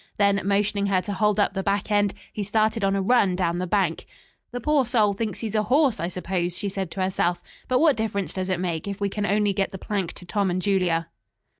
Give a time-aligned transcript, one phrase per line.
[0.17, 3.59] Then motioning her to hold up the back end, he started on a run down
[3.59, 4.07] the bank.
[4.49, 7.97] "The poor soul thinks he's a horse, I suppose," she said to herself, "but what
[7.97, 11.07] difference does it make, if we can only get the plank to Tom and Julia?"